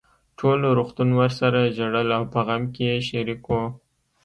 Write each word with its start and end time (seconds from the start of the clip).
ټول 0.39 0.59
روغتون 0.77 1.09
ورسره 1.19 1.71
ژړل 1.77 2.09
او 2.17 2.23
په 2.33 2.39
غم 2.47 2.63
کې 2.73 2.83
يې 2.91 2.97
شريک 3.09 3.41
وو. 3.49 3.63